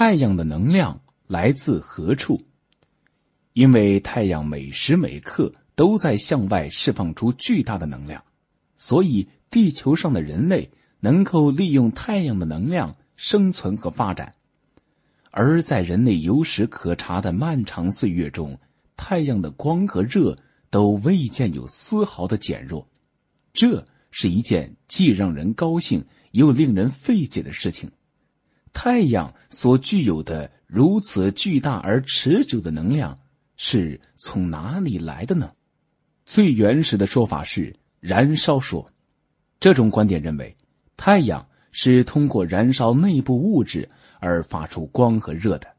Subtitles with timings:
[0.00, 2.46] 太阳的能量来自何处？
[3.52, 8.24] 因为太阳每时每刻都在向外释放出巨大的能量，
[8.78, 10.70] 所以地球上的人类
[11.00, 14.36] 能够利用太阳的能量生存和发展。
[15.30, 18.58] 而在人类有史可查的漫长岁月中，
[18.96, 20.38] 太阳的光和热
[20.70, 22.88] 都未见有丝毫的减弱。
[23.52, 27.90] 这是一件既让人高兴又令人费解的事情。
[28.72, 33.18] 太阳所具有的如此巨大而持久的能量。
[33.62, 35.50] 是从哪里来的呢？
[36.24, 38.90] 最原始的说法是燃烧说，
[39.60, 40.56] 这种观点认为
[40.96, 45.74] 太阳是通过燃烧内部物质而发出光和热的。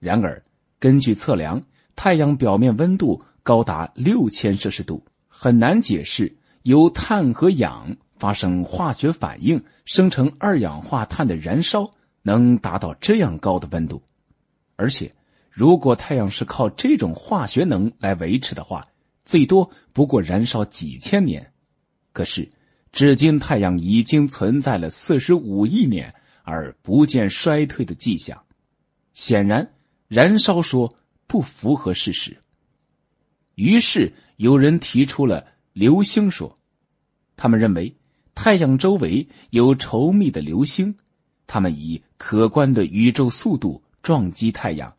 [0.00, 0.42] 然而，
[0.80, 1.62] 根据测量，
[1.94, 11.92] 太阳表面温度高达六千摄氏度，很难解释由碳和氧发生化学反应生成二氧化碳的燃烧
[12.24, 14.02] 能达到这样高的温度，
[14.74, 15.12] 而且。
[15.56, 18.88] 如果太阳是靠这种化学能来维持的话，
[19.24, 21.52] 最多不过燃烧几千年。
[22.12, 22.50] 可是，
[22.90, 28.42] 至今太阳已经存在了四十五亿年，而不见衰退的迹象。
[29.12, 29.72] 显然，
[30.08, 30.96] 燃烧说
[31.28, 32.38] 不符合事实。
[33.54, 36.58] 于是，有人提出了流星说。
[37.36, 37.94] 他们认为，
[38.34, 40.96] 太阳周围有稠密的流星，
[41.46, 44.94] 它们以可观的宇宙速度撞击太阳。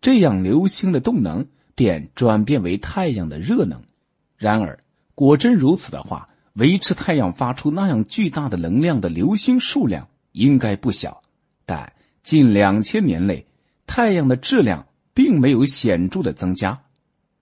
[0.00, 3.82] 这样，流星的动能便转变为太阳的热能。
[4.36, 4.80] 然而，
[5.14, 11.22] 果真如此的话，维持太阳发出那样巨大的能量的流星数量应该不小。
[11.66, 13.46] 但近两千年内，
[13.86, 16.82] 太阳的质量并没有显著的增加。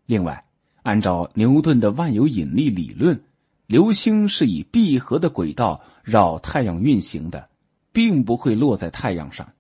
[0.07, 0.45] 另外，
[0.83, 3.23] 按照牛顿的万有引力理论，
[3.67, 7.50] 流星是以闭合的轨道绕太阳运行的，
[7.93, 9.53] 并不会落在太阳上。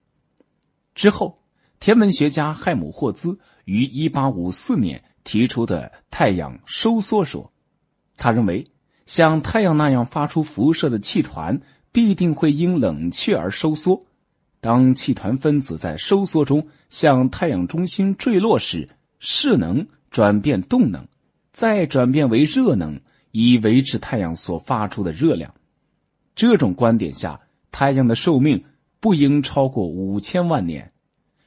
[0.94, 1.38] 之后。
[1.82, 7.54] 天文学家亥姆霍兹于一八五四年提出的太阳收缩说，
[8.18, 8.66] 他认为
[9.06, 14.04] 像太阳那样发出辐射的气团必定会因冷却而收缩。
[14.60, 21.08] 当气团分子在收缩中向太阳中心坠落时，势能转变动能，
[21.50, 25.54] 再转变为热能，以维持太阳所发出的热量。
[26.34, 27.40] 这种观点下，
[27.80, 28.64] 太阳的寿命
[29.00, 30.92] 不应超过五千万年。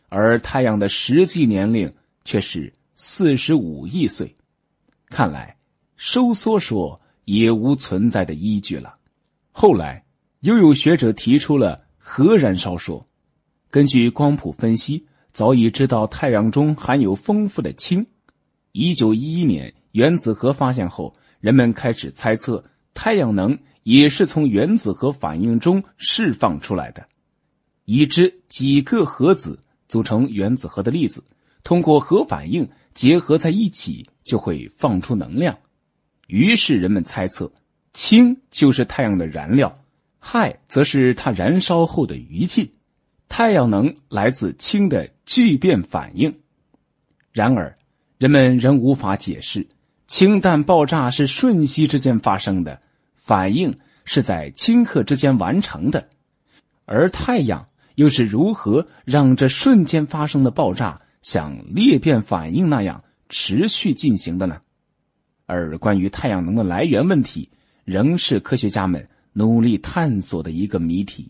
[0.09, 1.93] 而太阳的实际年龄
[2.25, 4.33] 却是四十五亿岁，
[5.09, 5.57] 看来
[5.95, 8.95] 收缩说也无存在的依据了。
[9.51, 10.05] 后来
[10.39, 13.05] 又有学者提出了核燃烧说，
[13.69, 18.07] 根据光谱分析，早已知道太阳中含有丰富的氢。
[18.71, 22.63] 一九一一年原子核发现后，人们开始猜测
[22.95, 27.07] 太阳能也是从原子核反应中释放出来的，
[27.85, 29.59] 已知几个核子。
[29.89, 31.23] 组成原子核的粒子
[31.63, 35.59] 通过核反应结合在一起，就会放出能量。
[36.25, 37.51] 于是人们猜测，
[37.91, 39.77] 氢就是太阳的燃料，
[40.19, 42.71] 氦则是它燃烧后的余烬。
[43.29, 46.39] 太阳能来自氢的聚变反应。
[47.31, 47.77] 然而，
[48.17, 49.67] 人们仍无法解释
[50.07, 52.81] 氢弹爆炸是瞬息之间发生的，
[53.25, 56.09] 反应是在顷刻之间完成的，
[56.85, 57.69] 而太阳。
[57.95, 64.61] 又是如何让这瞬间发生的爆炸像裂变反应那样持续进行的呢？
[65.45, 67.51] 而关于太阳能的来源问题，
[67.85, 71.29] 仍是科学家们努力探索的一个谜题。